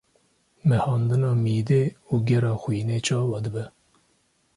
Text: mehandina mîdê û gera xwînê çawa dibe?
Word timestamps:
mehandina 0.69 1.31
mîdê 1.43 1.83
û 2.11 2.13
gera 2.27 2.53
xwînê 2.61 2.99
çawa 3.07 3.39
dibe? 3.45 3.65